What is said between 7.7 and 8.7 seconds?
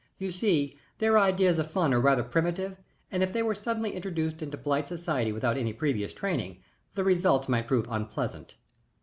unpleasant."